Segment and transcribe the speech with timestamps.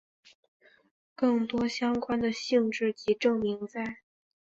[1.13, 3.99] 更多相关的性质及证明在。